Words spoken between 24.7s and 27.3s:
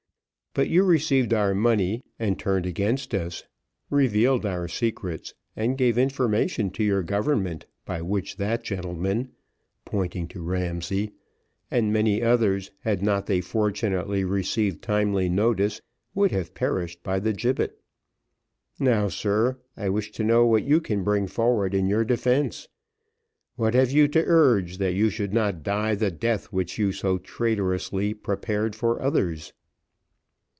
that you should not die the death which you so